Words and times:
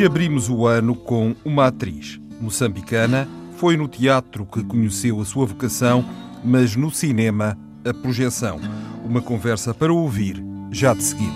E 0.00 0.04
abrimos 0.06 0.48
o 0.48 0.66
ano 0.66 0.96
com 0.96 1.36
uma 1.44 1.66
atriz 1.66 2.18
moçambicana. 2.40 3.28
Foi 3.58 3.76
no 3.76 3.86
teatro 3.86 4.46
que 4.46 4.64
conheceu 4.64 5.20
a 5.20 5.26
sua 5.26 5.44
vocação, 5.44 6.02
mas 6.42 6.74
no 6.74 6.90
cinema 6.90 7.54
a 7.84 7.92
projeção. 7.92 8.58
Uma 9.04 9.20
conversa 9.20 9.74
para 9.74 9.92
ouvir 9.92 10.42
já 10.70 10.94
de 10.94 11.02
seguida. 11.02 11.34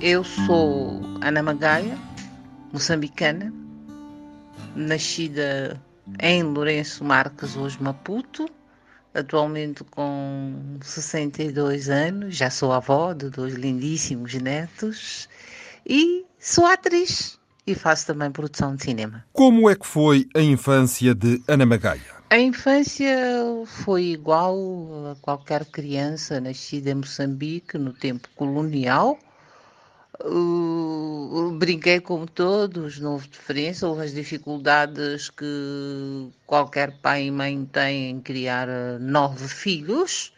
Eu 0.00 0.22
sou 0.22 1.00
Ana 1.20 1.42
Magaia, 1.42 1.98
moçambicana, 2.72 3.52
nascida 4.76 5.82
em 6.22 6.44
Lourenço 6.44 7.02
Marques, 7.02 7.56
hoje 7.56 7.76
Maputo, 7.82 8.46
atualmente 9.14 9.84
com 9.84 10.78
62 10.82 11.88
anos, 11.88 12.36
já 12.36 12.50
sou 12.50 12.72
avó 12.72 13.12
de 13.12 13.30
dois 13.30 13.54
lindíssimos 13.54 14.34
netos 14.34 15.28
e 15.86 16.24
sou 16.38 16.66
atriz 16.66 17.38
e 17.66 17.74
faço 17.74 18.06
também 18.06 18.30
produção 18.30 18.74
de 18.76 18.84
cinema. 18.84 19.24
Como 19.32 19.68
é 19.68 19.74
que 19.74 19.86
foi 19.86 20.28
a 20.34 20.40
infância 20.40 21.14
de 21.14 21.42
Ana 21.46 21.66
Magaia? 21.66 22.20
A 22.30 22.38
infância 22.38 23.16
foi 23.66 24.04
igual 24.04 24.56
a 25.10 25.16
qualquer 25.16 25.64
criança 25.64 26.40
nascida 26.40 26.90
em 26.90 26.94
Moçambique 26.94 27.76
no 27.76 27.92
tempo 27.92 28.28
colonial. 28.36 29.18
Brinquei 31.58 32.00
como 32.00 32.26
todos, 32.26 32.98
não 33.00 33.12
houve 33.12 33.28
diferença, 33.28 33.88
houve 33.88 34.02
as 34.04 34.12
dificuldades 34.12 35.30
que 35.30 36.30
qualquer 36.46 36.92
pai 37.00 37.24
e 37.24 37.30
mãe 37.30 37.64
tem 37.64 38.10
em 38.10 38.20
criar 38.20 38.68
uh, 38.68 38.98
nove 38.98 39.48
filhos, 39.48 40.32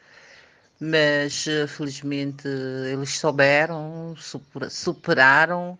mas 0.81 1.47
uh, 1.47 1.67
felizmente 1.67 2.47
eles 2.93 3.19
souberam, 3.19 4.15
super, 4.17 4.71
superaram. 4.71 5.77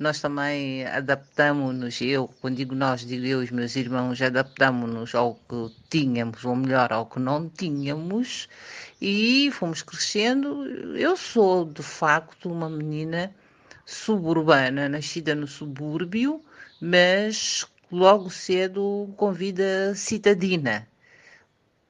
Nós 0.00 0.20
também 0.20 0.84
adaptamos-nos, 0.86 2.00
eu, 2.00 2.28
quando 2.40 2.56
digo 2.56 2.74
nós, 2.74 3.06
digo 3.06 3.24
eu 3.24 3.40
e 3.40 3.44
os 3.44 3.50
meus 3.52 3.76
irmãos, 3.76 4.20
adaptamos-nos 4.20 5.14
ao 5.14 5.36
que 5.48 5.72
tínhamos, 5.88 6.44
ou 6.44 6.56
melhor, 6.56 6.92
ao 6.92 7.06
que 7.06 7.20
não 7.20 7.48
tínhamos, 7.48 8.48
e 9.00 9.50
fomos 9.52 9.82
crescendo. 9.82 10.66
Eu 10.96 11.16
sou, 11.16 11.64
de 11.64 11.82
facto, 11.82 12.50
uma 12.50 12.68
menina 12.68 13.32
suburbana, 13.84 14.88
nascida 14.88 15.34
no 15.34 15.46
subúrbio, 15.46 16.42
mas 16.80 17.66
logo 17.90 18.30
cedo 18.30 19.12
com 19.16 19.32
vida 19.32 19.94
citadina. 19.94 20.86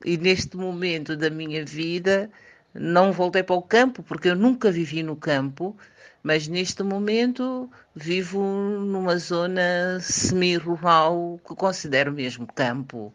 E 0.05 0.17
neste 0.17 0.57
momento 0.57 1.17
da 1.17 1.31
minha 1.31 1.65
vida 1.65 2.31
não 2.75 3.13
voltei 3.13 3.43
para 3.43 3.57
o 3.57 3.63
campo, 3.63 4.03
porque 4.03 4.29
eu 4.29 4.37
nunca 4.37 4.71
vivi 4.71 5.03
no 5.03 5.17
campo, 5.17 5.77
mas 6.23 6.49
neste 6.49 6.83
momento 6.83 7.71
vivo 7.95 8.43
numa 8.43 9.17
zona 9.17 9.99
semi-rural 10.01 11.41
que 11.47 11.55
considero 11.55 12.13
mesmo 12.13 12.47
campo. 12.47 13.13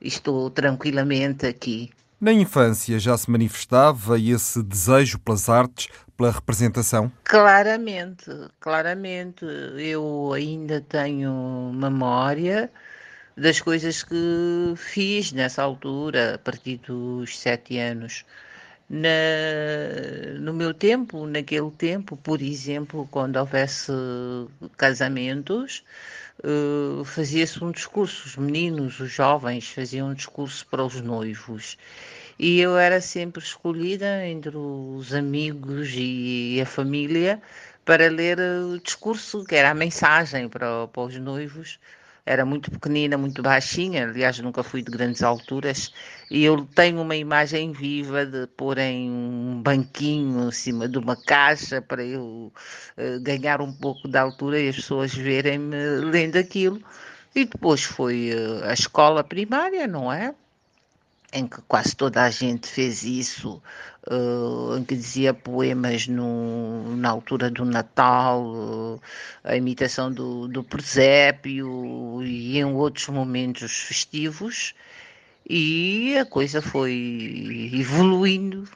Estou 0.00 0.50
tranquilamente 0.50 1.46
aqui. 1.46 1.90
Na 2.20 2.32
infância 2.32 2.98
já 2.98 3.16
se 3.16 3.30
manifestava 3.30 4.18
esse 4.18 4.60
desejo 4.60 5.20
pelas 5.20 5.48
artes, 5.48 5.88
pela 6.16 6.32
representação? 6.32 7.12
Claramente, 7.22 8.28
claramente. 8.58 9.44
Eu 9.76 10.32
ainda 10.34 10.80
tenho 10.80 11.70
memória 11.72 12.72
das 13.36 13.60
coisas 13.60 14.02
que 14.02 14.74
fiz 14.76 15.30
nessa 15.30 15.62
altura, 15.62 16.34
a 16.34 16.38
partir 16.38 16.78
dos 16.78 17.38
sete 17.38 17.78
anos. 17.78 18.24
Na, 18.90 19.08
no 20.40 20.52
meu 20.52 20.74
tempo, 20.74 21.24
naquele 21.24 21.70
tempo, 21.70 22.16
por 22.16 22.42
exemplo, 22.42 23.06
quando 23.12 23.36
houvesse 23.36 23.92
casamentos, 24.76 25.84
uh, 26.44 27.04
fazia-se 27.04 27.62
um 27.62 27.70
discurso, 27.70 28.26
os 28.26 28.36
meninos, 28.36 29.00
os 29.00 29.10
jovens 29.10 29.68
faziam 29.68 30.10
um 30.10 30.14
discurso 30.14 30.66
para 30.66 30.84
os 30.84 31.00
noivos. 31.00 31.76
E 32.38 32.60
eu 32.60 32.78
era 32.78 33.00
sempre 33.00 33.42
escolhida 33.42 34.26
entre 34.26 34.56
os 34.56 35.12
amigos 35.12 35.90
e 35.94 36.60
a 36.60 36.66
família 36.66 37.42
para 37.84 38.08
ler 38.08 38.38
o 38.38 38.78
discurso, 38.78 39.44
que 39.44 39.54
era 39.56 39.70
a 39.70 39.74
mensagem 39.74 40.48
para, 40.48 40.86
para 40.88 41.02
os 41.02 41.16
noivos. 41.16 41.78
Era 42.30 42.44
muito 42.44 42.70
pequenina, 42.70 43.16
muito 43.16 43.42
baixinha, 43.42 44.04
aliás, 44.04 44.38
nunca 44.40 44.62
fui 44.62 44.82
de 44.82 44.90
grandes 44.90 45.22
alturas. 45.22 45.90
E 46.30 46.44
eu 46.44 46.66
tenho 46.74 47.00
uma 47.00 47.16
imagem 47.16 47.72
viva 47.72 48.26
de 48.26 48.46
pôr 48.48 48.76
em 48.76 49.10
um 49.10 49.62
banquinho 49.62 50.48
em 50.48 50.52
cima 50.52 50.86
de 50.86 50.98
uma 50.98 51.16
caixa 51.16 51.80
para 51.80 52.04
eu 52.04 52.52
uh, 52.98 53.20
ganhar 53.22 53.62
um 53.62 53.72
pouco 53.72 54.06
de 54.06 54.18
altura 54.18 54.60
e 54.60 54.68
as 54.68 54.76
pessoas 54.76 55.14
verem-me 55.14 55.74
lendo 56.04 56.36
aquilo. 56.36 56.82
E 57.34 57.46
depois 57.46 57.82
foi 57.82 58.30
uh, 58.34 58.64
a 58.64 58.74
escola 58.74 59.24
primária, 59.24 59.86
não 59.86 60.12
é? 60.12 60.34
em 61.32 61.46
que 61.46 61.60
quase 61.62 61.94
toda 61.94 62.22
a 62.22 62.30
gente 62.30 62.68
fez 62.68 63.02
isso, 63.04 63.62
em 64.78 64.84
que 64.84 64.94
dizia 64.96 65.34
poemas 65.34 66.06
no, 66.06 66.96
na 66.96 67.10
altura 67.10 67.50
do 67.50 67.64
Natal, 67.64 68.44
uh, 68.44 69.00
a 69.44 69.56
imitação 69.56 70.12
do, 70.12 70.48
do 70.48 70.62
presépio 70.62 72.22
e 72.22 72.58
em 72.58 72.64
outros 72.64 73.08
momentos 73.08 73.72
festivos, 73.80 74.74
e 75.48 76.16
a 76.18 76.24
coisa 76.24 76.60
foi 76.60 77.70
evoluindo 77.72 78.68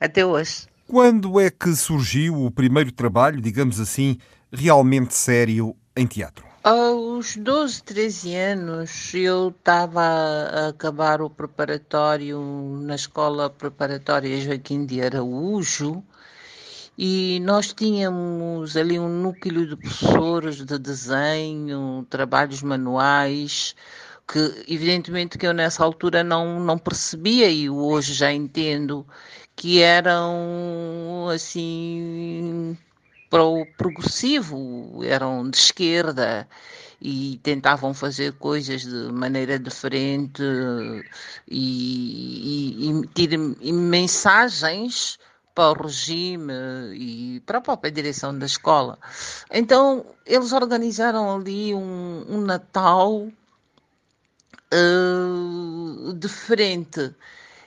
até 0.00 0.24
hoje. 0.24 0.66
Quando 0.86 1.40
é 1.40 1.50
que 1.50 1.74
surgiu 1.74 2.44
o 2.44 2.50
primeiro 2.50 2.92
trabalho, 2.92 3.40
digamos 3.40 3.80
assim, 3.80 4.18
realmente 4.52 5.14
sério 5.14 5.74
em 5.96 6.06
teatro? 6.06 6.43
Aos 6.66 7.36
12, 7.36 7.82
13 7.82 8.34
anos, 8.36 9.12
eu 9.12 9.50
estava 9.50 10.00
a 10.00 10.68
acabar 10.68 11.20
o 11.20 11.28
preparatório 11.28 12.40
na 12.80 12.94
Escola 12.94 13.50
Preparatória 13.50 14.40
Joaquim 14.40 14.86
de 14.86 15.02
Araújo 15.02 16.02
e 16.96 17.38
nós 17.40 17.74
tínhamos 17.74 18.78
ali 18.78 18.98
um 18.98 19.10
núcleo 19.10 19.66
de 19.68 19.76
professores 19.76 20.56
de 20.64 20.78
desenho, 20.78 22.06
trabalhos 22.08 22.62
manuais, 22.62 23.76
que 24.26 24.64
evidentemente 24.66 25.36
que 25.36 25.46
eu 25.46 25.52
nessa 25.52 25.84
altura 25.84 26.24
não, 26.24 26.58
não 26.60 26.78
percebia 26.78 27.50
e 27.50 27.68
hoje 27.68 28.14
já 28.14 28.32
entendo 28.32 29.06
que 29.54 29.82
eram 29.82 31.28
assim 31.28 32.74
para 33.34 33.44
o 33.44 33.66
progressivo, 33.66 35.02
eram 35.02 35.50
de 35.50 35.56
esquerda 35.56 36.48
e 37.02 37.40
tentavam 37.42 37.92
fazer 37.92 38.34
coisas 38.34 38.82
de 38.82 39.10
maneira 39.10 39.58
diferente 39.58 40.40
e, 41.48 42.78
e, 42.78 42.88
emitir 42.88 43.36
mensagens 43.36 45.18
para 45.52 45.80
o 45.80 45.82
regime 45.82 46.52
e 46.94 47.42
para 47.44 47.58
a 47.58 47.60
própria 47.60 47.90
direção 47.90 48.38
da 48.38 48.46
escola. 48.46 49.00
Então, 49.50 50.06
eles 50.24 50.52
organizaram 50.52 51.34
ali 51.34 51.74
um, 51.74 52.24
um 52.28 52.40
Natal 52.40 53.28
uh, 54.72 56.14
diferente, 56.14 57.12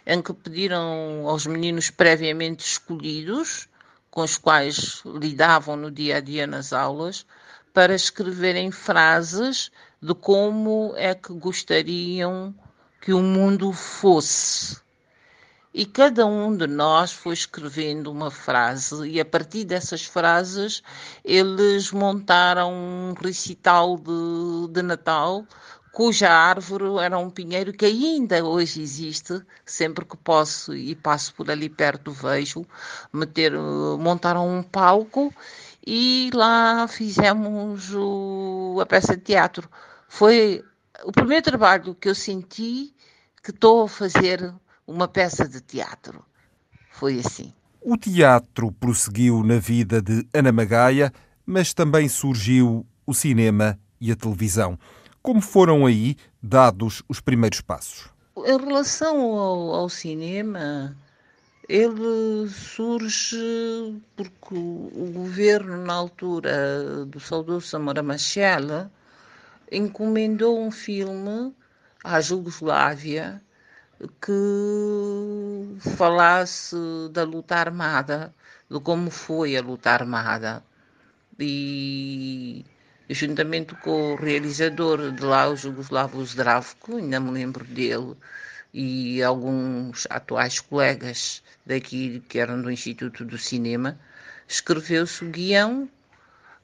em 0.06 0.22
que 0.22 0.32
pediram 0.32 1.28
aos 1.28 1.46
meninos 1.46 1.90
previamente 1.90 2.66
escolhidos 2.66 3.68
com 4.10 4.22
os 4.22 4.38
quais 4.38 5.02
lidavam 5.06 5.76
no 5.76 5.92
dia 5.92 6.18
a 6.18 6.20
dia 6.20 6.48
nas 6.48 6.74
aulas 6.74 7.26
para 7.74 7.94
escreverem 7.94 8.72
frases 8.72 9.72
de 10.02 10.14
como 10.16 10.94
é 10.96 11.14
que 11.14 11.34
gostariam 11.34 12.56
que 13.02 13.14
o 13.14 13.22
mundo 13.22 13.72
fosse. 13.72 14.82
E 15.74 15.86
cada 15.86 16.26
um 16.26 16.58
de 16.58 16.66
nós 16.66 17.12
foi 17.12 17.36
escrevendo 17.36 18.12
uma 18.12 18.32
frase, 18.32 19.08
e 19.08 19.20
a 19.20 19.26
partir 19.26 19.64
dessas 19.64 20.04
frases 20.04 20.82
eles 21.24 21.92
montaram 21.92 22.74
um 22.74 23.14
recital 23.14 23.96
de, 23.96 24.72
de 24.72 24.82
Natal 24.82 25.46
cuja 25.92 26.30
árvore 26.30 26.86
era 27.04 27.18
um 27.18 27.30
pinheiro 27.30 27.74
que 27.74 27.86
ainda 27.86 28.44
hoje 28.44 28.82
existe, 28.82 29.42
sempre 29.66 30.06
que 30.06 30.16
posso 30.18 30.76
e 30.76 30.96
passo 30.96 31.34
por 31.34 31.50
ali 31.50 31.70
perto 31.70 32.12
vejo, 32.12 32.66
meter, 33.12 33.54
montaram 33.98 34.48
um 34.48 34.62
palco 34.62 35.34
e 35.86 36.30
lá 36.34 36.88
fizemos 36.88 37.94
o, 37.94 38.78
a 38.82 38.86
peça 38.86 39.16
de 39.16 39.24
teatro. 39.24 39.70
Foi 40.08 40.64
o 41.04 41.12
primeiro 41.12 41.44
trabalho 41.44 41.96
que 41.96 42.10
eu 42.10 42.16
senti 42.16 42.94
que 43.44 43.52
estou 43.52 43.86
a 43.86 43.90
fazer 43.90 44.54
uma 44.86 45.08
peça 45.08 45.48
de 45.48 45.62
teatro. 45.62 46.24
Foi 46.92 47.20
assim. 47.20 47.54
O 47.82 47.96
teatro 47.96 48.72
prosseguiu 48.72 49.44
na 49.44 49.60
vida 49.60 50.02
de 50.02 50.28
Ana 50.34 50.52
Magaia, 50.52 51.14
mas 51.46 51.74
também 51.74 52.10
surgiu 52.10 52.86
o 53.06 53.14
cinema 53.14 53.80
e 54.02 54.12
a 54.12 54.16
televisão. 54.16 54.78
Como 55.28 55.42
foram 55.42 55.86
aí 55.86 56.16
dados 56.42 57.04
os 57.10 57.20
primeiros 57.20 57.60
passos? 57.60 58.08
Em 58.38 58.58
relação 58.58 59.18
ao, 59.34 59.76
ao 59.76 59.90
cinema, 59.90 60.96
ele 61.68 62.48
surge 62.48 64.02
porque 64.16 64.56
o 64.56 65.12
governo, 65.14 65.84
na 65.84 65.96
altura 65.96 67.04
do 67.06 67.20
saudoso 67.20 67.68
Samora 67.68 68.02
Machel, 68.02 68.90
encomendou 69.70 70.66
um 70.66 70.72
filme 70.72 71.54
à 72.06 72.22
Jugoslávia 72.22 73.42
que 74.22 75.78
falasse 75.98 76.78
da 77.12 77.26
luta 77.26 77.58
armada, 77.58 78.34
de 78.72 78.80
como 78.80 79.12
foi 79.12 79.58
a 79.58 79.62
luta 79.62 79.92
armada. 79.92 80.64
E 81.38 82.64
juntamente 83.10 83.74
com 83.76 84.14
o 84.14 84.16
realizador 84.16 85.12
de 85.12 85.24
lá, 85.24 85.50
o 85.50 85.56
Jugoslavo 85.56 86.24
Zdravko, 86.26 86.98
ainda 86.98 87.20
me 87.20 87.32
lembro 87.32 87.64
dele, 87.64 88.16
e 88.74 89.24
alguns 89.24 90.06
atuais 90.10 90.60
colegas 90.60 91.42
daqui 91.66 92.22
que 92.28 92.38
eram 92.38 92.62
do 92.62 92.72
Instituto 92.72 93.24
do 93.24 93.38
Cinema, 93.38 93.98
escreveu-se 94.48 95.24
o 95.24 95.30
guião 95.30 95.90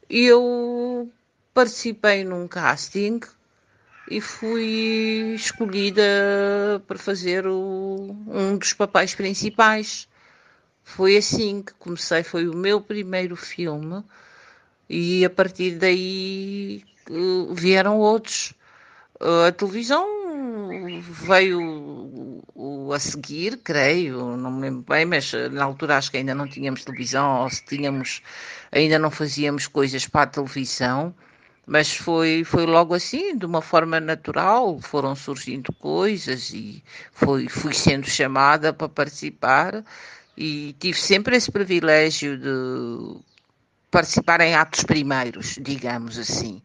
e 0.09 0.25
eu 0.25 1.11
participei 1.53 2.23
num 2.23 2.47
casting 2.47 3.19
e 4.09 4.19
fui 4.19 5.33
escolhida 5.35 6.03
para 6.87 6.97
fazer 6.97 7.47
o, 7.47 8.15
um 8.27 8.57
dos 8.57 8.73
papéis 8.73 9.15
principais. 9.15 10.07
Foi 10.83 11.15
assim 11.15 11.61
que 11.61 11.73
comecei, 11.75 12.23
foi 12.23 12.47
o 12.47 12.55
meu 12.55 12.81
primeiro 12.81 13.35
filme 13.37 14.03
e 14.89 15.25
a 15.25 15.29
partir 15.29 15.75
daí 15.75 16.83
uh, 17.09 17.53
vieram 17.53 17.97
outros. 17.99 18.53
Uh, 19.19 19.47
a 19.47 19.51
televisão 19.51 20.05
veio 21.27 22.41
a 22.93 22.99
seguir, 22.99 23.57
creio, 23.57 24.35
não 24.37 24.51
me 24.51 24.61
lembro 24.61 24.85
bem, 24.87 25.05
mas 25.05 25.31
na 25.51 25.63
altura 25.63 25.97
acho 25.97 26.11
que 26.11 26.17
ainda 26.17 26.35
não 26.35 26.47
tínhamos 26.47 26.83
televisão, 26.83 27.43
ou 27.43 27.49
se 27.49 27.63
tínhamos, 27.65 28.21
ainda 28.71 28.99
não 28.99 29.09
fazíamos 29.11 29.67
coisas 29.67 30.07
para 30.07 30.23
a 30.23 30.27
televisão. 30.27 31.13
Mas 31.65 31.95
foi, 31.95 32.43
foi 32.43 32.65
logo 32.65 32.93
assim, 32.93 33.37
de 33.37 33.45
uma 33.45 33.61
forma 33.61 33.99
natural, 33.99 34.79
foram 34.81 35.15
surgindo 35.15 35.71
coisas 35.73 36.51
e 36.51 36.83
foi, 37.13 37.47
fui 37.47 37.73
sendo 37.73 38.05
chamada 38.09 38.73
para 38.73 38.89
participar 38.89 39.83
e 40.37 40.75
tive 40.79 40.97
sempre 40.97 41.37
esse 41.37 41.49
privilégio 41.49 42.37
de 42.37 43.23
participar 43.93 44.41
em 44.41 44.55
atos 44.55 44.83
primeiros, 44.83 45.59
digamos 45.61 46.17
assim. 46.17 46.63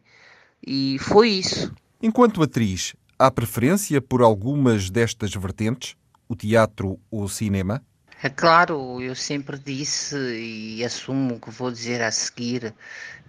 E 0.65 0.97
foi 0.99 1.29
isso. 1.29 1.71
Enquanto 2.01 2.41
atriz, 2.41 2.95
há 3.19 3.29
preferência 3.29 4.01
por 4.01 4.23
algumas 4.23 4.89
destas 4.89 5.31
vertentes? 5.35 5.95
O 6.27 6.35
teatro 6.35 6.99
ou 7.11 7.23
o 7.23 7.29
cinema? 7.29 7.83
É 8.23 8.29
claro, 8.29 8.99
eu 8.99 9.15
sempre 9.15 9.59
disse 9.59 10.15
e 10.17 10.83
assumo 10.83 11.35
o 11.35 11.39
que 11.39 11.51
vou 11.51 11.71
dizer 11.71 12.01
a 12.01 12.11
seguir. 12.11 12.73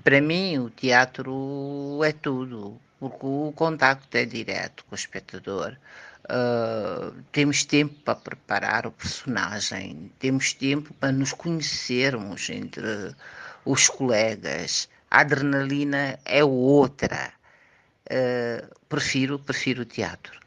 Para 0.03 0.21
mim, 0.21 0.59
o 0.59 0.71
teatro 0.71 2.01
é 2.03 2.13
tudo, 2.13 2.81
porque 2.99 3.27
o 3.27 3.53
contacto 3.55 4.17
é 4.17 4.25
direto 4.25 4.83
com 4.87 4.95
o 4.95 4.99
espectador. 4.99 5.77
Uh, 6.25 7.13
temos 7.33 7.65
tempo 7.65 7.95
para 8.03 8.15
preparar 8.15 8.87
o 8.87 8.93
personagem, 8.93 10.11
temos 10.19 10.55
tempo 10.55 10.95
para 10.95 11.13
nos 11.13 11.33
conhecermos 11.33 12.49
entre 12.49 13.15
os 13.65 13.89
colegas. 13.89 14.89
A 15.11 15.21
adrenalina 15.21 16.19
é 16.25 16.45
outra. 16.45 17.33
Uh, 18.11 18.75
prefiro, 18.89 19.39
prefiro 19.39 19.83
o 19.83 19.85
teatro. 19.85 20.39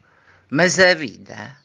Mas 0.50 0.78
a 0.78 0.94
vida 0.94 1.56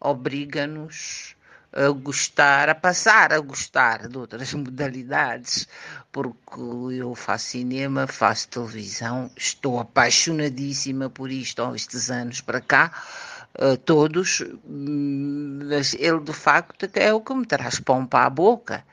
obriga-nos 0.00 1.36
a 1.72 1.90
gostar, 1.90 2.68
a 2.68 2.74
passar 2.74 3.32
a 3.32 3.40
gostar 3.40 4.08
de 4.08 4.16
outras 4.16 4.52
modalidades, 4.54 5.68
porque 6.10 6.60
eu 6.98 7.14
faço 7.14 7.46
cinema, 7.46 8.06
faço 8.06 8.48
televisão, 8.48 9.30
estou 9.36 9.78
apaixonadíssima 9.78 11.10
por 11.10 11.30
isto 11.30 11.62
há 11.62 11.74
estes 11.74 12.10
anos 12.10 12.40
para 12.40 12.60
cá, 12.60 12.90
uh, 13.60 13.76
todos, 13.76 14.42
mas 14.64 15.94
ele 15.94 16.20
de 16.20 16.32
facto 16.32 16.88
é 16.94 17.12
o 17.12 17.20
que 17.20 17.34
me 17.34 17.44
traz 17.44 17.78
pão 17.78 18.06
para 18.06 18.26
a 18.26 18.30
boca 18.30 18.84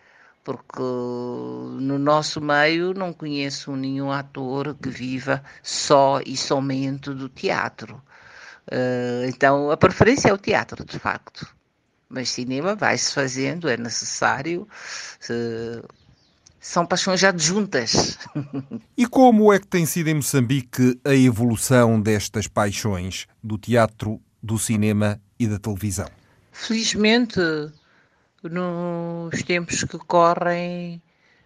porque 0.46 0.80
no 0.80 1.98
nosso 1.98 2.40
meio 2.40 2.94
não 2.94 3.12
conheço 3.12 3.76
nenhum 3.76 4.12
ator 4.12 4.76
que 4.76 4.90
viva 4.90 5.44
só 5.64 6.22
e 6.24 6.38
somente 6.38 7.10
do 7.10 7.28
teatro. 7.28 7.96
Uh, 8.68 9.26
então 9.28 9.72
a 9.72 9.76
preferência 9.76 10.30
é 10.30 10.34
o 10.34 10.38
teatro, 10.38 10.86
de 10.86 11.00
facto. 11.00 11.48
Mas 12.08 12.30
cinema 12.30 12.76
vai-se 12.76 13.12
fazendo, 13.12 13.68
é 13.68 13.76
necessário. 13.76 14.68
Uh, 15.28 15.84
são 16.60 16.86
paixões 16.86 17.24
adjuntas. 17.24 18.18
E 18.96 19.06
como 19.08 19.52
é 19.52 19.60
que 19.60 19.68
tem 19.68 19.86
sido 19.86 20.08
em 20.08 20.14
Moçambique 20.14 21.00
a 21.04 21.14
evolução 21.14 22.00
destas 22.00 22.48
paixões 22.48 23.28
do 23.44 23.58
teatro, 23.58 24.22
do 24.42 24.58
cinema 24.58 25.20
e 25.40 25.48
da 25.48 25.60
televisão? 25.60 26.08
Felizmente 26.52 27.40
nos 28.50 29.44
tempos 29.44 29.84
que 29.84 29.98
correm, 29.98 31.02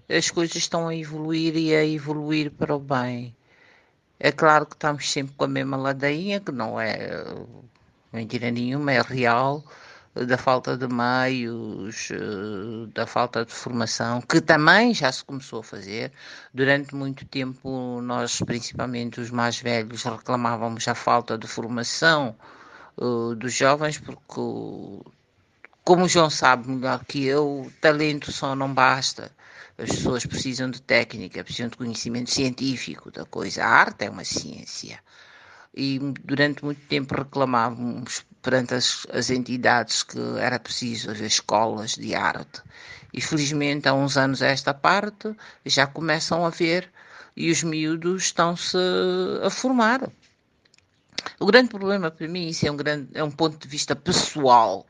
as 0.10 0.30
coisas 0.30 0.56
estão 0.56 0.88
a 0.88 0.96
evoluir 0.96 1.56
e 1.56 1.75
a 1.75 1.86
evoluir 1.86 2.51
para 2.51 2.75
o 2.75 2.80
bem. 2.80 3.36
É 4.19 4.31
claro 4.31 4.66
que 4.66 4.75
estamos 4.75 5.10
sempre 5.10 5.34
com 5.36 5.46
a 5.46 5.48
mesma 5.48 5.78
ladainha, 5.78 6.40
que 6.40 6.51
não 6.51 6.80
é 6.80 7.24
mentira 8.12 8.51
nenhuma, 8.51 8.92
é 8.92 9.01
real, 9.01 9.64
da 10.14 10.38
falta 10.38 10.76
de 10.76 10.88
meios, 10.88 12.09
da 12.94 13.06
falta 13.06 13.45
de 13.45 13.54
formação, 13.54 14.21
que 14.21 14.42
também 14.42 14.94
já 14.94 15.12
se 15.12 15.24
começou 15.24 15.59
a 15.59 15.64
fazer. 15.64 16.12
Durante 16.54 16.95
muito 16.95 17.26
tempo, 17.26 18.02
nós, 18.02 18.42
principalmente 18.42 19.21
os 19.21 19.30
mais 19.30 19.59
velhos, 19.59 20.04
reclamávamos 20.04 20.88
a 20.88 20.95
falta 20.95 21.38
de 21.38 21.47
formação 21.47 22.35
uh, 22.97 23.35
dos 23.35 23.54
jovens, 23.54 24.00
porque 24.00 24.42
como 25.83 26.06
o 26.06 26.07
João 26.07 26.30
sabe 26.30 26.69
melhor 26.69 27.04
que 27.06 27.26
eu, 27.26 27.71
talento 27.81 28.31
só 28.31 28.56
não 28.56 28.74
basta. 28.74 29.31
As 29.78 29.90
pessoas 29.90 30.26
precisam 30.26 30.69
de 30.69 30.81
técnica, 30.81 31.44
precisam 31.44 31.69
de 31.69 31.78
conhecimento 31.78 32.30
científico 32.30 33.09
da 33.12 33.26
coisa. 33.26 33.64
A 33.64 33.69
arte 33.69 34.06
é 34.06 34.09
uma 34.09 34.26
ciência. 34.26 35.00
E 35.74 36.00
durante 36.24 36.66
muito 36.66 36.81
tempo 36.88 37.16
reclamávamos 37.16 38.26
perante 38.42 38.74
as, 38.74 39.07
as 39.12 39.30
entidades 39.30 40.04
que 40.04 40.19
era 40.40 40.59
preciso 40.59 41.12
as 41.12 41.19
escolas 41.19 41.95
de 41.95 42.14
arte. 42.14 42.62
E 43.14 43.21
felizmente, 43.21 43.88
há 43.88 43.94
uns 43.94 44.18
anos 44.18 44.42
a 44.42 44.48
esta 44.48 44.74
parte, 44.74 45.33
já 45.66 45.88
começam 45.88 46.45
a 46.45 46.50
ver 46.50 46.92
e 47.36 47.50
os 47.50 47.64
miúdos 47.64 48.24
estão-se 48.24 48.78
a 49.44 49.50
formar. 49.50 50.09
O 51.40 51.45
grande 51.45 51.69
problema 51.69 52.12
para 52.12 52.28
mim, 52.28 52.48
isso 52.48 52.68
é 52.68 52.71
um, 52.71 52.76
grande, 52.78 53.09
é 53.14 53.24
um 53.24 53.31
ponto 53.31 53.57
de 53.57 53.68
vista 53.68 53.95
pessoal, 53.95 54.86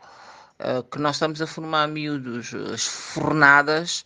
que 0.92 1.00
nós 1.00 1.16
estamos 1.16 1.42
a 1.42 1.48
formar 1.48 1.88
miúdos, 1.88 2.54
as 2.54 2.86
fornadas, 2.86 4.06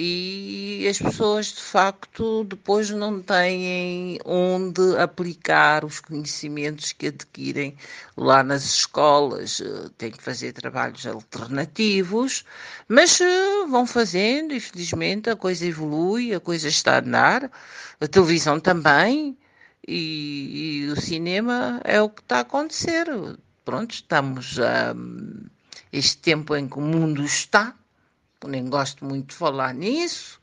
e 0.00 0.86
as 0.88 0.98
pessoas 0.98 1.46
de 1.46 1.60
facto 1.60 2.44
depois 2.44 2.88
não 2.90 3.20
têm 3.20 4.20
onde 4.24 4.96
aplicar 4.96 5.84
os 5.84 5.98
conhecimentos 5.98 6.92
que 6.92 7.08
adquirem 7.08 7.76
lá 8.16 8.44
nas 8.44 8.64
escolas. 8.64 9.60
Eh, 9.60 9.90
têm 9.98 10.12
que 10.12 10.22
fazer 10.22 10.52
trabalhos 10.52 11.04
alternativos, 11.04 12.44
mas 12.88 13.20
eh, 13.20 13.66
vão 13.68 13.86
fazendo 13.86 14.54
e 14.54 14.60
felizmente 14.60 15.30
a 15.30 15.36
coisa 15.36 15.66
evolui, 15.66 16.32
a 16.32 16.38
coisa 16.38 16.68
está 16.68 16.94
a 16.96 17.00
andar, 17.00 17.50
a 18.00 18.06
televisão 18.06 18.60
também. 18.60 19.36
E, 19.86 20.84
e 20.84 20.92
o 20.92 21.00
cinema 21.00 21.80
é 21.82 22.00
o 22.00 22.08
que 22.10 22.20
está 22.22 22.38
a 22.38 22.40
acontecer. 22.40 23.06
Pronto, 23.64 23.94
estamos 23.94 24.58
a. 24.60 24.92
Um, 24.94 25.57
este 25.92 26.18
tempo 26.18 26.54
em 26.56 26.68
que 26.68 26.78
o 26.78 26.82
mundo 26.82 27.22
está, 27.22 27.74
nem 28.46 28.68
gosto 28.68 29.04
muito 29.04 29.28
de 29.28 29.34
falar 29.34 29.74
nisso, 29.74 30.40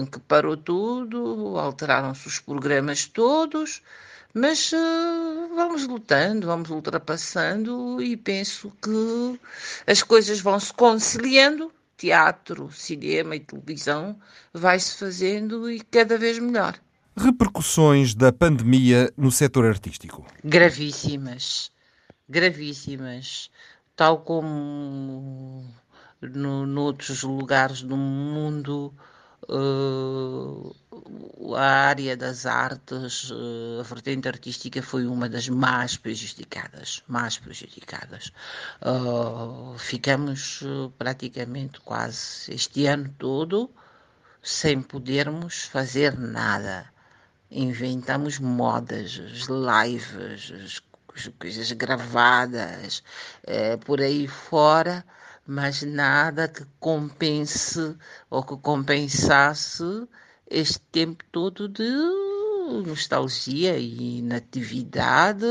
em 0.00 0.06
que 0.06 0.18
parou 0.20 0.56
tudo, 0.56 1.58
alteraram-se 1.58 2.28
os 2.28 2.38
programas 2.38 3.06
todos, 3.06 3.82
Mas 4.38 4.70
uh, 4.70 5.54
vamos 5.54 5.86
lutando, 5.86 6.46
vamos 6.46 6.68
ultrapassando 6.68 8.02
e 8.02 8.18
penso 8.18 8.70
que 8.82 9.40
as 9.86 10.02
coisas 10.02 10.40
vão 10.40 10.60
se 10.60 10.74
conciliando. 10.74 11.72
Teatro, 11.96 12.70
cinema 12.70 13.34
e 13.34 13.40
televisão 13.40 14.14
vai-se 14.52 14.98
fazendo 14.98 15.70
e 15.70 15.80
cada 15.80 16.18
vez 16.18 16.38
melhor. 16.38 16.78
Repercussões 17.16 18.14
da 18.14 18.30
pandemia 18.30 19.10
no 19.16 19.32
setor 19.32 19.64
artístico? 19.64 20.26
Gravíssimas, 20.44 21.70
gravíssimas. 22.28 23.50
Tal 23.96 24.18
como 24.18 25.64
no, 26.20 26.66
noutros 26.66 27.22
lugares 27.22 27.82
do 27.82 27.96
mundo, 27.96 28.94
Uh, 29.48 30.74
a 31.54 31.88
área 31.88 32.16
das 32.16 32.46
artes, 32.46 33.30
uh, 33.30 33.78
a 33.80 33.82
vertente 33.84 34.26
artística 34.26 34.82
foi 34.82 35.06
uma 35.06 35.28
das 35.28 35.48
mais 35.48 35.96
prejudicadas, 35.96 37.02
mais 37.06 37.38
prejudicadas. 37.38 38.32
Uh, 38.82 39.78
ficamos 39.78 40.64
praticamente 40.98 41.80
quase 41.80 42.52
este 42.52 42.86
ano 42.86 43.14
todo 43.18 43.70
sem 44.42 44.82
podermos 44.82 45.64
fazer 45.64 46.18
nada. 46.18 46.90
Inventamos 47.48 48.40
modas, 48.40 49.20
lives, 49.48 50.82
coisas 51.38 51.70
gravadas, 51.72 53.02
por 53.84 54.00
aí 54.00 54.26
fora 54.28 55.04
mas 55.46 55.82
nada 55.82 56.48
que 56.48 56.66
compense 56.80 57.96
ou 58.28 58.42
que 58.42 58.56
compensasse 58.56 60.08
este 60.50 60.80
tempo 60.90 61.24
todo 61.30 61.68
de 61.68 61.88
nostalgia 62.84 63.78
e 63.78 64.18
inatividade, 64.18 65.46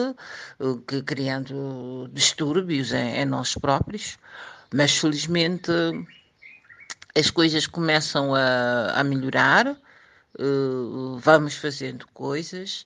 eh, 0.60 0.79
que 0.86 1.01
criando 1.01 2.10
distúrbios 2.12 2.91
em, 2.91 3.22
em 3.22 3.25
nós 3.25 3.55
próprios. 3.55 4.17
Mas 4.74 4.98
felizmente 4.98 5.72
as 7.15 7.29
coisas 7.29 7.65
começam 7.65 8.36
a, 8.36 8.91
a 9.00 9.03
melhorar, 9.03 9.67
uh, 10.38 11.17
vamos 11.19 11.55
fazendo 11.55 12.05
coisas 12.13 12.86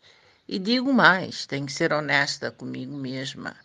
e 0.51 0.58
digo 0.58 0.91
mais, 0.91 1.46
tenho 1.46 1.68
que 1.68 1.72
ser 1.72 1.94
honesta 1.94 2.50
comigo 2.50 2.98
mesma. 2.98 3.56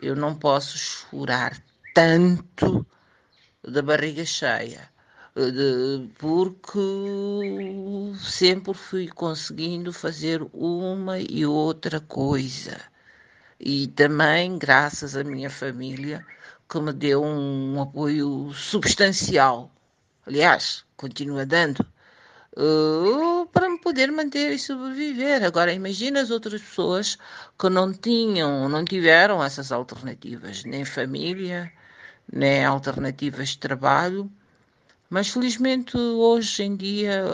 Eu 0.00 0.14
não 0.14 0.36
posso 0.36 0.78
chorar 0.78 1.60
tanto 1.92 2.86
da 3.66 3.82
barriga 3.82 4.24
cheia, 4.24 4.88
de, 5.34 6.08
porque 6.16 6.78
sempre 8.20 8.72
fui 8.72 9.08
conseguindo 9.08 9.92
fazer 9.92 10.40
uma 10.52 11.18
e 11.18 11.44
outra 11.44 11.98
coisa. 11.98 12.80
E 13.58 13.88
também 13.88 14.56
graças 14.58 15.16
à 15.16 15.24
minha 15.24 15.50
família, 15.50 16.24
que 16.70 16.78
me 16.78 16.92
deu 16.92 17.20
um 17.24 17.82
apoio 17.82 18.52
substancial. 18.54 19.72
Aliás, 20.24 20.84
continua 20.96 21.44
dando. 21.44 21.84
Uh, 22.60 23.46
para 23.52 23.70
me 23.70 23.78
poder 23.78 24.10
manter 24.10 24.52
e 24.52 24.58
sobreviver. 24.58 25.44
Agora, 25.44 25.72
imagina 25.72 26.20
as 26.20 26.30
outras 26.30 26.60
pessoas 26.60 27.16
que 27.56 27.68
não 27.68 27.92
tinham, 27.92 28.68
não 28.68 28.84
tiveram 28.84 29.44
essas 29.44 29.70
alternativas, 29.70 30.64
nem 30.64 30.84
família, 30.84 31.72
né, 32.32 32.64
alternativas 32.64 33.50
de 33.50 33.58
trabalho, 33.58 34.28
mas 35.08 35.28
felizmente 35.28 35.96
hoje 35.96 36.64
em 36.64 36.76
dia, 36.76 37.24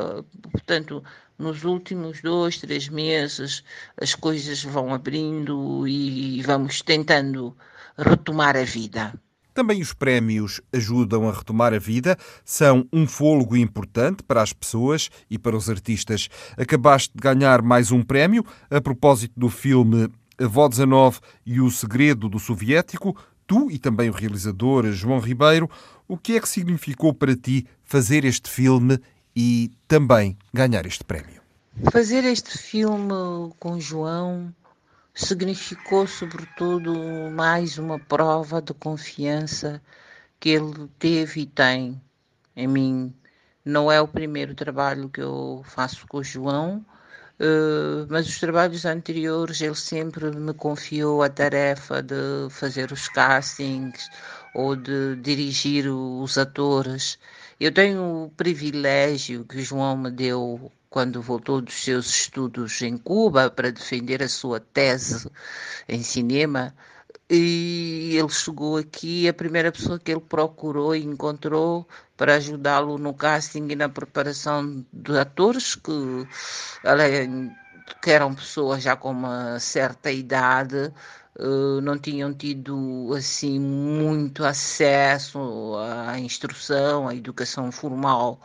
portanto, 0.52 1.02
nos 1.38 1.64
últimos 1.64 2.20
dois, 2.20 2.58
três 2.58 2.88
meses, 2.88 3.64
as 4.00 4.14
coisas 4.14 4.62
vão 4.62 4.92
abrindo 4.92 5.88
e 5.88 6.42
vamos 6.42 6.82
tentando 6.82 7.56
retomar 7.96 8.56
a 8.56 8.64
vida. 8.64 9.14
Também 9.54 9.80
os 9.80 9.92
prémios 9.92 10.60
ajudam 10.72 11.28
a 11.28 11.32
retomar 11.32 11.72
a 11.72 11.78
vida, 11.78 12.18
são 12.44 12.88
um 12.92 13.06
fôlego 13.06 13.56
importante 13.56 14.20
para 14.24 14.42
as 14.42 14.52
pessoas 14.52 15.08
e 15.30 15.38
para 15.38 15.56
os 15.56 15.70
artistas. 15.70 16.28
Acabaste 16.58 17.12
de 17.14 17.20
ganhar 17.20 17.62
mais 17.62 17.92
um 17.92 18.02
prémio 18.02 18.44
a 18.68 18.80
propósito 18.80 19.38
do 19.38 19.48
filme 19.48 20.08
A 20.36 20.48
Voz 20.48 20.70
19 20.70 21.20
e 21.46 21.60
o 21.60 21.70
Segredo 21.70 22.28
do 22.28 22.40
Soviético, 22.40 23.16
tu 23.46 23.70
e 23.70 23.78
também 23.78 24.10
o 24.10 24.12
realizador 24.12 24.90
João 24.90 25.20
Ribeiro, 25.20 25.70
o 26.08 26.18
que 26.18 26.36
é 26.36 26.40
que 26.40 26.48
significou 26.48 27.14
para 27.14 27.36
ti 27.36 27.64
fazer 27.84 28.24
este 28.24 28.50
filme 28.50 28.98
e 29.36 29.70
também 29.86 30.36
ganhar 30.52 30.84
este 30.84 31.04
prémio? 31.04 31.40
Fazer 31.92 32.24
este 32.24 32.58
filme 32.58 33.52
com 33.60 33.78
João 33.78 34.52
significou, 35.14 36.06
sobretudo, 36.06 36.92
mais 37.30 37.78
uma 37.78 37.98
prova 37.98 38.60
de 38.60 38.74
confiança 38.74 39.80
que 40.40 40.50
ele 40.50 40.88
teve 40.98 41.42
e 41.42 41.46
tem 41.46 42.02
em 42.56 42.68
mim. 42.68 43.14
Não 43.64 43.90
é 43.90 44.00
o 44.00 44.08
primeiro 44.08 44.54
trabalho 44.54 45.08
que 45.08 45.22
eu 45.22 45.62
faço 45.64 46.06
com 46.08 46.18
o 46.18 46.24
João, 46.24 46.84
Uh, 47.40 48.06
mas 48.08 48.28
os 48.28 48.38
trabalhos 48.38 48.84
anteriores 48.84 49.60
ele 49.60 49.74
sempre 49.74 50.30
me 50.30 50.54
confiou 50.54 51.20
a 51.20 51.28
tarefa 51.28 52.00
de 52.00 52.48
fazer 52.48 52.92
os 52.92 53.08
castings 53.08 54.08
ou 54.54 54.76
de 54.76 55.16
dirigir 55.16 55.88
os 55.88 56.38
atores. 56.38 57.18
Eu 57.58 57.72
tenho 57.72 58.26
o 58.26 58.30
privilégio 58.30 59.44
que 59.44 59.62
João 59.62 59.96
me 59.96 60.12
deu 60.12 60.70
quando 60.94 61.20
voltou 61.20 61.60
dos 61.60 61.74
seus 61.74 62.08
estudos 62.08 62.80
em 62.80 62.96
Cuba 62.96 63.50
para 63.50 63.72
defender 63.72 64.22
a 64.22 64.28
sua 64.28 64.60
tese 64.60 65.28
em 65.88 66.04
cinema. 66.04 66.72
E 67.28 68.14
ele 68.16 68.28
chegou 68.28 68.76
aqui, 68.76 69.28
a 69.28 69.34
primeira 69.34 69.72
pessoa 69.72 69.98
que 69.98 70.12
ele 70.12 70.20
procurou 70.20 70.94
e 70.94 71.02
encontrou 71.04 71.84
para 72.16 72.36
ajudá-lo 72.36 72.96
no 72.96 73.12
casting 73.12 73.66
e 73.70 73.74
na 73.74 73.88
preparação 73.88 74.86
de 74.92 75.18
atores 75.18 75.74
que, 75.74 76.28
além, 76.84 77.50
que 78.00 78.10
eram 78.12 78.32
pessoas 78.32 78.84
já 78.84 78.94
com 78.94 79.10
uma 79.10 79.58
certa 79.58 80.12
idade, 80.12 80.92
Uh, 81.36 81.80
não 81.80 81.98
tinham 81.98 82.32
tido 82.32 83.12
assim 83.12 83.58
muito 83.58 84.44
acesso 84.44 85.74
à 85.76 86.16
instrução, 86.16 87.08
à 87.08 87.14
educação 87.16 87.72
formal. 87.72 88.40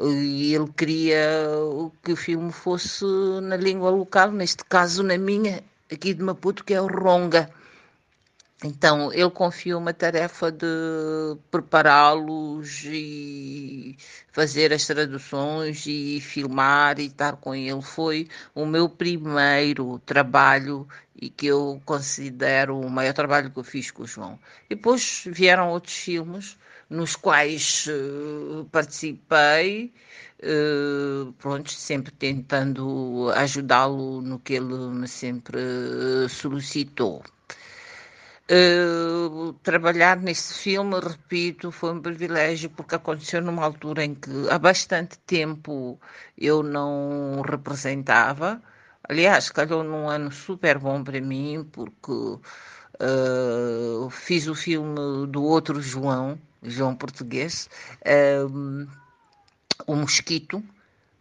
E 0.00 0.54
ele 0.54 0.70
queria 0.76 1.18
que 2.02 2.12
o 2.12 2.16
filme 2.16 2.52
fosse 2.52 3.04
na 3.42 3.56
língua 3.56 3.90
local, 3.90 4.30
neste 4.30 4.64
caso 4.64 5.02
na 5.02 5.16
minha, 5.16 5.62
aqui 5.90 6.12
de 6.12 6.22
Maputo, 6.22 6.64
que 6.64 6.74
é 6.74 6.80
o 6.80 6.86
Ronga. 6.86 7.50
Então, 8.64 9.12
ele 9.12 9.30
confiou 9.30 9.78
uma 9.78 9.92
tarefa 9.92 10.50
de 10.50 11.36
prepará-los 11.50 12.84
e 12.86 13.96
fazer 14.32 14.72
as 14.72 14.86
traduções 14.86 15.84
e 15.86 16.20
filmar 16.20 16.98
e 16.98 17.06
estar 17.06 17.36
com 17.36 17.54
ele. 17.54 17.82
Foi 17.82 18.28
o 18.54 18.64
meu 18.64 18.88
primeiro 18.88 19.98
trabalho 20.06 20.88
e 21.14 21.28
que 21.28 21.46
eu 21.46 21.80
considero 21.84 22.80
o 22.80 22.90
maior 22.90 23.12
trabalho 23.12 23.50
que 23.50 23.58
eu 23.58 23.64
fiz 23.64 23.90
com 23.90 24.04
o 24.04 24.06
João. 24.06 24.38
Depois 24.68 25.24
vieram 25.26 25.70
outros 25.70 25.94
filmes 25.94 26.56
nos 26.88 27.16
quais 27.16 27.86
uh, 27.88 28.64
participei, 28.70 29.92
uh, 30.42 31.32
pronto, 31.34 31.70
sempre 31.72 32.12
tentando 32.12 33.30
ajudá-lo 33.34 34.20
no 34.22 34.38
que 34.38 34.54
ele 34.54 34.74
me 34.90 35.08
sempre 35.08 35.58
solicitou. 36.28 37.22
Uh, 38.48 39.52
trabalhar 39.64 40.16
nesse 40.18 40.54
filme, 40.54 41.00
repito, 41.00 41.72
foi 41.72 41.92
um 41.92 42.00
privilégio 42.00 42.70
porque 42.70 42.94
aconteceu 42.94 43.42
numa 43.42 43.64
altura 43.64 44.04
em 44.04 44.14
que 44.14 44.30
há 44.48 44.56
bastante 44.58 45.18
tempo 45.20 46.00
eu 46.38 46.62
não 46.62 47.42
representava. 47.42 48.62
Aliás, 49.08 49.50
calhou 49.50 49.82
num 49.82 50.08
ano 50.08 50.30
super 50.30 50.78
bom 50.78 51.02
para 51.02 51.20
mim 51.20 51.68
porque 51.72 52.12
uh, 53.00 54.10
fiz 54.10 54.46
o 54.46 54.54
filme 54.54 55.26
do 55.28 55.42
outro 55.42 55.80
João, 55.80 56.38
João 56.62 56.94
Português, 56.94 57.68
uh, 58.02 58.88
O 59.86 59.94
Mosquito, 59.94 60.62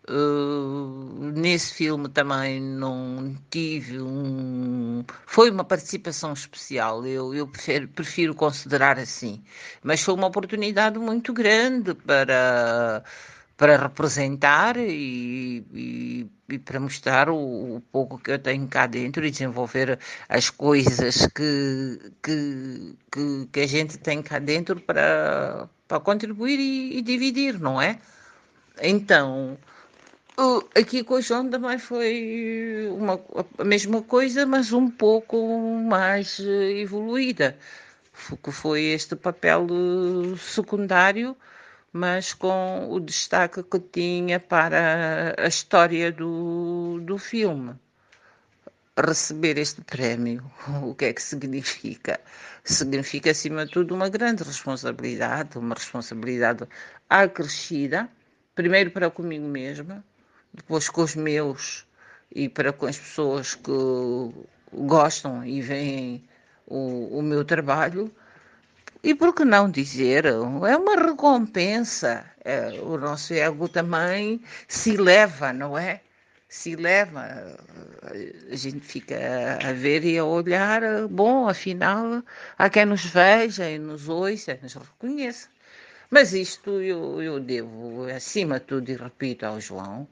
Uh, 0.08 1.32
nesse 1.34 1.74
filme 1.74 2.08
também 2.08 2.62
não 2.62 3.36
tive 3.50 4.00
um. 4.00 5.04
Foi 5.26 5.50
uma 5.50 5.64
participação 5.64 6.32
especial, 6.32 7.04
eu, 7.08 7.34
eu 7.34 7.48
prefiro, 7.48 7.88
prefiro 7.88 8.36
considerar 8.36 9.00
assim. 9.00 9.44
Mas 9.82 10.04
foi 10.04 10.14
uma 10.14 10.28
oportunidade 10.28 11.00
muito 11.00 11.34
grande 11.34 11.96
para, 11.96 13.04
para 13.58 13.78
representar 13.78 14.78
e, 14.78 15.64
e, 15.74 16.30
e 16.50 16.60
para 16.60 16.80
mostrar 16.80 17.30
o, 17.30 17.78
o, 17.78 17.82
pouco 17.92 18.18
que 18.18 18.32
eu 18.32 18.40
tenho 18.40 18.68
cá 18.68 18.86
dentro 18.88 19.26
e 19.26 19.32
desenvolver 19.32 20.00
as 20.28 20.50
coisas 20.50 21.28
que, 21.28 22.12
que, 22.22 22.96
que, 23.12 23.50
que 23.52 23.60
a 23.62 23.68
gente 23.68 23.98
tem 23.98 24.22
cá 24.22 24.40
dentro 24.40 24.80
para, 24.82 25.70
para 25.88 26.00
contribuir 26.00 26.60
e, 26.60 26.98
e 26.98 27.02
dividir, 27.02 27.60
não 27.60 27.82
é? 27.82 28.00
Então 28.82 29.58
Aqui 30.76 31.02
com 31.02 31.14
o 31.14 31.22
João 31.22 31.50
também 31.50 31.80
foi 31.80 32.90
uma, 32.92 33.18
a 33.58 33.64
mesma 33.64 34.02
coisa, 34.02 34.46
mas 34.46 34.74
um 34.74 34.90
pouco 34.92 35.38
mais 35.82 36.42
eh, 36.42 36.82
evoluída, 36.82 37.58
que 38.44 38.52
foi 38.52 38.84
este 38.84 39.16
papel 39.16 39.66
eh, 39.72 40.38
secundário, 40.38 41.38
mas 41.96 42.34
com 42.34 42.90
o 42.92 43.00
destaque 43.00 43.64
que 43.64 43.80
tinha 43.80 44.38
para 44.38 45.34
a 45.38 45.48
história 45.48 46.12
do, 46.12 47.00
do 47.00 47.18
filme. 47.18 47.74
Receber 48.98 49.58
este 49.58 49.80
prémio, 49.82 50.44
o 50.84 50.94
que 50.94 51.06
é 51.06 51.14
que 51.14 51.24
significa? 51.24 52.20
Significa, 52.66 53.32
acima 53.32 53.66
de 53.66 53.72
tudo, 53.72 53.96
uma 53.96 54.10
grande 54.10 54.44
responsabilidade, 54.44 55.58
uma 55.58 55.74
responsabilidade 55.74 56.68
acrescida, 57.10 58.10
primeiro 58.54 58.92
para 58.92 59.10
comigo 59.10 59.48
mesma, 59.48 60.04
depois 60.54 60.90
com 60.90 61.02
os 61.02 61.16
meus 61.16 61.88
e 62.30 62.50
para 62.50 62.74
com 62.74 62.88
as 62.88 62.98
pessoas 62.98 63.56
que 63.56 63.72
gostam 64.74 65.46
e 65.46 65.62
veem 65.62 66.28
o, 66.68 67.20
o 67.20 67.22
meu 67.22 67.46
trabalho. 67.46 68.14
E 69.10 69.14
por 69.14 69.36
que 69.36 69.46
não 69.46 69.70
dizer? 69.70 70.26
É 70.26 70.76
uma 70.78 70.96
recompensa. 70.96 72.26
É, 72.44 72.70
o 72.82 72.98
nosso 72.98 73.36
ego 73.36 73.70
também 73.70 74.42
se 74.68 74.98
leva, 74.98 75.54
não 75.54 75.78
é? 75.78 76.02
Se 76.50 76.76
leva. 76.76 77.24
A 78.52 78.56
gente 78.56 78.84
fica 78.84 79.16
a 79.64 79.74
ver 79.74 80.04
e 80.04 80.18
a 80.18 80.26
olhar. 80.26 80.82
Bom, 81.08 81.48
afinal, 81.48 82.24
há 82.58 82.68
quem 82.68 82.86
nos 82.86 83.06
veja 83.06 83.70
e 83.70 83.78
nos 83.78 84.10
ouça, 84.10 84.58
nos 84.64 84.74
reconheça. 84.74 85.50
Mas 86.10 86.34
isto 86.34 86.82
eu, 86.82 87.22
eu 87.22 87.40
devo, 87.40 88.08
acima 88.10 88.60
de 88.60 88.66
tudo, 88.66 88.90
e 88.90 88.96
repito 88.96 89.46
ao 89.46 89.62
João, 89.62 90.08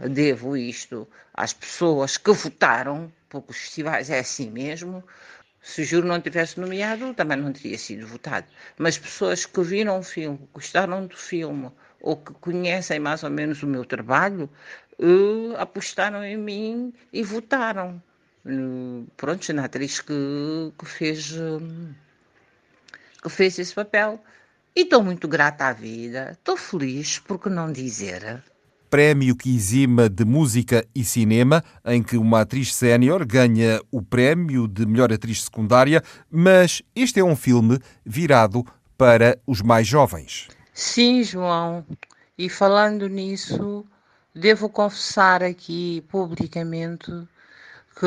devo 0.00 0.56
isto 0.56 1.06
às 1.32 1.52
pessoas 1.52 2.16
que 2.16 2.32
votaram, 2.32 3.12
porque 3.28 3.52
os 3.52 3.58
festivais 3.58 4.10
é 4.10 4.18
assim 4.18 4.50
mesmo. 4.50 5.04
Se 5.64 5.80
o 5.80 5.84
júri 5.84 6.06
não 6.06 6.20
tivesse 6.20 6.60
nomeado, 6.60 7.14
também 7.14 7.38
não 7.38 7.50
teria 7.50 7.78
sido 7.78 8.06
votado. 8.06 8.46
Mas 8.76 8.98
pessoas 8.98 9.46
que 9.46 9.62
viram 9.62 9.98
o 9.98 10.02
filme, 10.02 10.38
gostaram 10.52 11.06
do 11.06 11.16
filme, 11.16 11.70
ou 12.02 12.18
que 12.18 12.34
conhecem 12.34 13.00
mais 13.00 13.22
ou 13.22 13.30
menos 13.30 13.62
o 13.62 13.66
meu 13.66 13.82
trabalho, 13.82 14.50
uh, 14.98 15.56
apostaram 15.56 16.22
em 16.22 16.36
mim 16.36 16.92
e 17.10 17.22
votaram. 17.22 18.02
Uh, 18.44 19.06
pronto, 19.16 19.50
na 19.54 19.64
atriz 19.64 20.02
que, 20.02 20.12
que, 20.78 20.84
fez, 20.84 21.32
uh, 21.32 21.94
que 23.22 23.30
fez 23.30 23.58
esse 23.58 23.74
papel. 23.74 24.22
E 24.76 24.82
estou 24.82 25.02
muito 25.02 25.26
grata 25.26 25.64
à 25.64 25.72
vida, 25.72 26.32
estou 26.32 26.58
feliz, 26.58 27.18
por 27.20 27.38
que 27.40 27.48
não 27.48 27.72
dizer? 27.72 28.44
Prémio 28.94 29.34
que 29.34 29.52
exima 29.52 30.08
de 30.08 30.24
música 30.24 30.86
e 30.94 31.04
cinema, 31.04 31.64
em 31.84 32.00
que 32.00 32.16
uma 32.16 32.42
atriz 32.42 32.72
sénior 32.72 33.26
ganha 33.26 33.80
o 33.90 34.00
prémio 34.00 34.68
de 34.68 34.86
melhor 34.86 35.12
atriz 35.12 35.42
secundária, 35.42 36.00
mas 36.30 36.80
este 36.94 37.18
é 37.18 37.24
um 37.24 37.34
filme 37.34 37.80
virado 38.06 38.64
para 38.96 39.36
os 39.44 39.60
mais 39.62 39.84
jovens. 39.84 40.46
Sim, 40.72 41.24
João. 41.24 41.84
E 42.38 42.48
falando 42.48 43.08
nisso, 43.08 43.84
devo 44.32 44.68
confessar 44.68 45.42
aqui 45.42 46.04
publicamente 46.08 47.10
que 47.98 48.06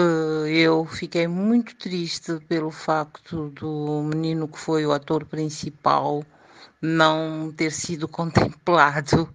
eu 0.49 0.85
fiquei 0.85 1.27
muito 1.27 1.75
triste 1.75 2.39
pelo 2.47 2.71
facto 2.71 3.49
do 3.49 4.03
menino 4.03 4.47
que 4.47 4.57
foi 4.57 4.85
o 4.85 4.93
ator 4.93 5.25
principal 5.25 6.23
não 6.81 7.51
ter 7.51 7.73
sido 7.73 8.07
contemplado 8.07 9.27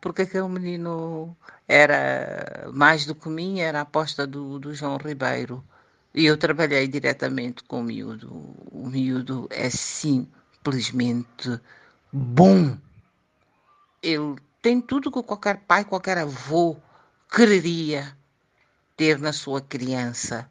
porque 0.00 0.22
aquele 0.22 0.48
menino 0.48 1.36
era 1.68 2.68
mais 2.72 3.04
do 3.04 3.14
que 3.14 3.28
mim, 3.28 3.60
era 3.60 3.80
a 3.80 3.82
aposta 3.82 4.26
do, 4.26 4.58
do 4.58 4.74
João 4.74 4.96
Ribeiro. 4.96 5.64
E 6.14 6.26
eu 6.26 6.36
trabalhei 6.36 6.88
diretamente 6.88 7.62
com 7.64 7.80
o 7.80 7.84
miúdo. 7.84 8.28
O 8.72 8.88
miúdo 8.88 9.46
é 9.50 9.70
simplesmente 9.70 11.60
bom. 12.12 12.76
Ele 14.02 14.36
tem 14.62 14.80
tudo 14.80 15.12
que 15.12 15.22
qualquer 15.22 15.58
pai, 15.58 15.84
qualquer 15.84 16.18
avô 16.18 16.76
quereria 17.30 18.16
ter 18.96 19.18
na 19.18 19.32
sua 19.32 19.60
criança. 19.60 20.50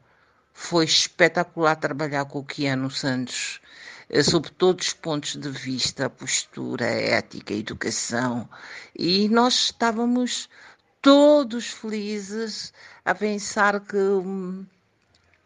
Foi 0.54 0.84
espetacular 0.84 1.76
trabalhar 1.76 2.24
com 2.24 2.38
o 2.38 2.44
Keanu 2.44 2.90
Santos 2.90 3.60
eh, 4.10 4.22
sob 4.22 4.50
todos 4.50 4.88
os 4.88 4.92
pontos 4.94 5.36
de 5.36 5.48
vista, 5.50 6.10
postura, 6.10 6.84
ética, 6.84 7.54
educação, 7.54 8.48
e 8.98 9.28
nós 9.28 9.54
estávamos 9.54 10.48
todos 11.00 11.68
felizes 11.68 12.72
a 13.04 13.14
pensar 13.14 13.80
que 13.80 13.96
hum, 13.96 14.66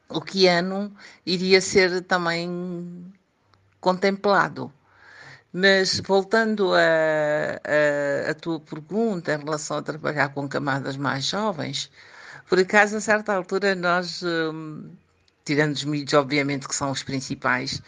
o 0.09 0.20
Keanu 0.20 0.92
iria 1.27 1.61
ser 1.61 2.03
também 2.03 3.12
contemplado. 3.81 4.72
Mas 5.53 6.00
voltando 6.00 6.74
a, 6.74 6.81
a, 8.29 8.31
a, 8.31 8.35
tua 8.35 8.59
pergunta 8.59 9.35
em 9.35 9.38
relação 9.38 9.77
a 9.77 9.83
trabalhar 9.83 10.31
com 10.31 10.48
camadas 10.48 10.96
mais 10.96 11.24
jovens, 11.27 11.90
por 12.48 12.59
acaso, 12.59 12.96
a 12.96 13.00
certa 13.00 13.35
altura, 13.35 13.74
nós 13.74 14.22
hum, 14.22 14.90
tirando 15.45 15.75
os 15.75 15.85
miúdos, 15.85 16.15
obviamente, 16.15 16.67
que 16.67 16.75
são 16.75 16.91
os 16.91 17.03
principais, 17.03 17.83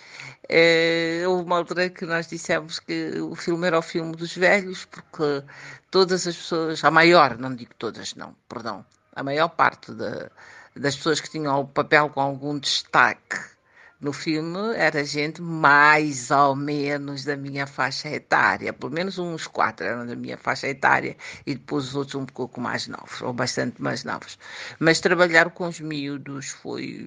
é, 0.49 1.23
houve 1.27 1.45
uma 1.45 1.57
altura 1.57 1.89
que 1.91 2.05
nós 2.05 2.29
dissemos 2.29 2.79
que 2.79 3.19
o 3.21 3.35
filme 3.35 3.67
era 3.67 3.79
o 3.79 3.83
filme 3.83 4.15
dos 4.15 4.37
velhos, 4.37 4.85
porque 4.85 5.43
todas 5.91 6.27
as 6.27 6.37
pessoas, 6.37 6.85
a 6.85 6.91
maior, 6.91 7.39
não 7.39 7.55
digo 7.55 7.73
todas, 7.79 8.15
não, 8.15 8.37
perdão, 8.49 8.85
a 9.15 9.23
maior 9.23 9.49
parte 9.49 9.93
das 9.93 10.97
pessoas 10.97 11.21
que 11.21 11.31
tinham 11.31 11.61
o 11.61 11.67
papel 11.67 12.11
com 12.11 12.21
algum 12.21 12.59
destaque 12.59 13.56
no 14.01 14.13
filme 14.13 14.75
era 14.77 15.05
gente 15.05 15.41
mais 15.41 16.31
ou 16.31 16.55
menos 16.55 17.25
da 17.25 17.37
minha 17.37 17.67
faixa 17.67 18.09
etária, 18.09 18.73
pelo 18.73 18.93
menos 18.93 19.19
uns 19.19 19.47
quatro 19.47 19.87
eram 19.87 20.07
da 20.07 20.15
minha 20.15 20.37
faixa 20.37 20.69
etária 20.69 21.17
e 21.47 21.55
depois 21.55 21.87
os 21.87 21.95
outros 21.95 22.15
um 22.17 22.27
pouco 22.27 22.61
mais 22.61 22.87
novos, 22.87 23.23
ou 23.23 23.33
bastante 23.33 23.81
mais 23.81 24.05
novos. 24.05 24.39
Mas 24.79 25.01
trabalhar 25.01 25.51
com 25.51 25.67
os 25.69 25.81
miúdos 25.81 26.51
foi 26.51 27.07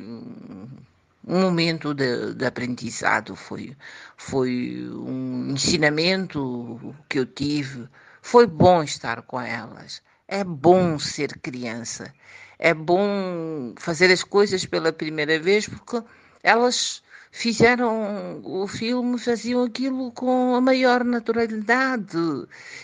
um 1.28 1.42
momento 1.42 1.94
de, 1.94 2.34
de 2.34 2.46
aprendizado, 2.46 3.36
foi, 3.36 3.76
foi 4.18 4.90
um 4.92 5.52
ensinamento 5.52 6.96
que 7.08 7.20
eu 7.20 7.26
tive. 7.26 7.88
Foi 8.22 8.48
bom 8.48 8.84
estar 8.84 9.22
com 9.22 9.40
elas, 9.40 10.02
é 10.28 10.44
bom 10.44 11.00
ser 11.00 11.40
criança, 11.40 12.14
é 12.58 12.74
bom 12.74 13.74
fazer 13.78 14.12
as 14.12 14.24
coisas 14.24 14.66
pela 14.66 14.92
primeira 14.92 15.40
vez, 15.40 15.68
porque 15.68 16.04
elas 16.44 17.02
fizeram 17.32 18.42
o 18.44 18.68
filme, 18.68 19.20
faziam 19.20 19.64
aquilo 19.64 20.12
com 20.12 20.56
a 20.56 20.62
maior 20.62 21.04
naturalidade 21.04 22.18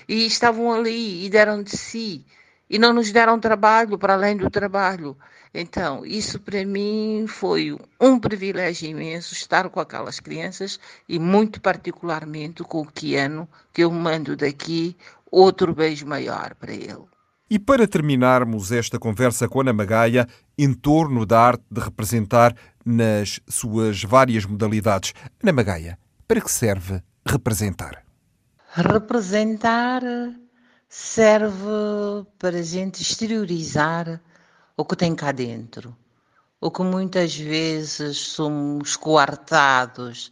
e 0.07 0.25
estavam 0.25 0.71
ali 0.71 1.25
e 1.25 1.29
deram 1.29 1.63
de 1.63 1.75
si 1.75 2.25
e 2.69 2.79
não 2.79 2.93
nos 2.93 3.11
deram 3.11 3.39
trabalho 3.39 3.97
para 3.97 4.13
além 4.13 4.37
do 4.37 4.49
trabalho. 4.49 5.15
Então, 5.53 6.05
isso 6.05 6.39
para 6.39 6.65
mim 6.65 7.25
foi 7.27 7.77
um 7.99 8.19
privilégio 8.19 8.89
imenso 8.89 9.33
estar 9.33 9.69
com 9.69 9.79
aquelas 9.79 10.19
crianças 10.19 10.79
e 11.07 11.17
muito 11.17 11.61
particularmente 11.61 12.61
com 12.63 12.81
o 12.81 12.85
Kiano, 12.85 13.47
que 13.71 13.83
eu 13.83 13.91
mando 13.91 14.35
daqui 14.35 14.97
outro 15.31 15.73
beijo 15.73 16.05
maior 16.05 16.55
para 16.55 16.73
ele. 16.73 17.05
E 17.49 17.59
para 17.59 17.87
terminarmos 17.87 18.71
esta 18.71 18.99
conversa 18.99 19.47
com 19.47 19.61
Ana 19.61 19.71
Magaia, 19.71 20.27
em 20.57 20.73
torno 20.73 21.25
da 21.25 21.39
arte 21.39 21.63
de 21.71 21.79
representar 21.79 22.55
nas 22.85 23.39
suas 23.49 24.03
várias 24.03 24.45
modalidades, 24.45 25.13
Ana 25.41 25.51
Magaia, 25.51 25.97
para 26.27 26.39
que 26.39 26.51
serve 26.51 27.01
representar? 27.25 28.05
Representar 28.73 30.03
serve 30.87 32.25
para 32.37 32.59
a 32.59 32.61
gente 32.61 33.01
exteriorizar 33.01 34.21
o 34.77 34.85
que 34.85 34.95
tem 34.95 35.15
cá 35.15 35.31
dentro, 35.31 35.97
o 36.61 36.69
que 36.69 36.83
muitas 36.83 37.35
vezes 37.35 38.17
somos 38.17 38.95
coartados 38.95 40.31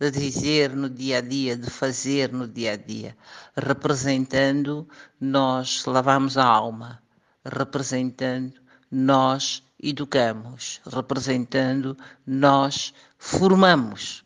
de 0.00 0.10
dizer 0.10 0.74
no 0.74 0.90
dia 0.90 1.18
a 1.18 1.20
dia, 1.20 1.56
de 1.56 1.70
fazer 1.70 2.32
no 2.32 2.48
dia 2.48 2.72
a 2.72 2.76
dia. 2.76 3.16
Representando, 3.56 4.88
nós 5.20 5.84
lavamos 5.84 6.36
a 6.36 6.44
alma. 6.44 7.00
Representando, 7.44 8.54
nós 8.90 9.62
educamos. 9.82 10.80
Representando, 10.86 11.96
nós 12.26 12.94
formamos. 13.18 14.24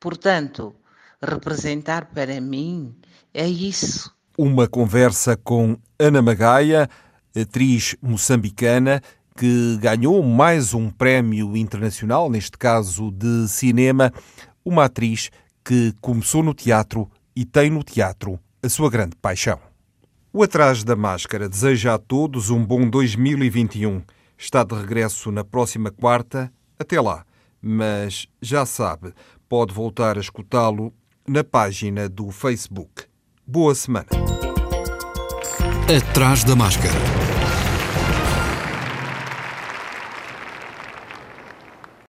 Portanto, 0.00 0.74
representar 1.22 2.06
para 2.06 2.40
mim 2.40 2.94
é 3.32 3.46
isso. 3.46 4.14
Uma 4.36 4.66
conversa 4.66 5.36
com 5.36 5.78
Ana 5.98 6.20
Magaia, 6.20 6.90
atriz 7.34 7.96
moçambicana, 8.02 9.00
que 9.36 9.78
ganhou 9.78 10.22
mais 10.22 10.74
um 10.74 10.90
prémio 10.90 11.56
internacional, 11.56 12.30
neste 12.30 12.56
caso 12.58 13.10
de 13.10 13.48
cinema, 13.48 14.12
uma 14.64 14.84
atriz 14.84 15.30
que 15.64 15.92
começou 16.00 16.42
no 16.42 16.54
teatro 16.54 17.10
e 17.34 17.44
tem 17.44 17.70
no 17.70 17.82
teatro 17.82 18.38
a 18.62 18.68
sua 18.68 18.90
grande 18.90 19.14
paixão. 19.16 19.58
O 20.32 20.42
Atrás 20.42 20.84
da 20.84 20.96
Máscara 20.96 21.48
deseja 21.48 21.94
a 21.94 21.98
todos 21.98 22.50
um 22.50 22.64
bom 22.64 22.88
2021. 22.88 24.02
Está 24.38 24.62
de 24.64 24.74
regresso 24.74 25.30
na 25.30 25.44
próxima 25.44 25.90
quarta. 25.90 26.52
Até 26.78 27.00
lá. 27.00 27.24
Mas 27.60 28.28
já 28.40 28.66
sabe, 28.66 29.12
pode 29.48 29.72
voltar 29.72 30.16
a 30.16 30.20
escutá-lo 30.20 30.92
na 31.26 31.42
página 31.42 32.08
do 32.08 32.30
Facebook. 32.30 33.04
Boa 33.46 33.74
semana. 33.74 34.06
Atrás 35.88 36.44
da 36.44 36.54
Máscara 36.54 37.25